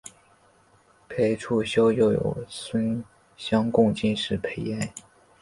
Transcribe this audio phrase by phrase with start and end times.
[1.07, 3.03] 裴处休又有孙
[3.37, 4.91] 乡贡进士裴岩。